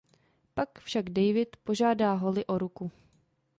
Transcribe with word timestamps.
Pak 0.55 0.79
však 0.79 1.09
David 1.09 1.49
požádá 1.63 2.13
Holly 2.13 2.45
o 2.45 2.57
ruku. 2.57 2.91